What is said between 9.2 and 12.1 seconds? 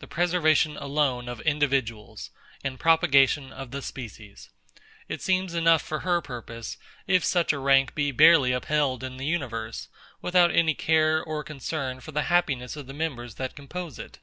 universe, without any care or concern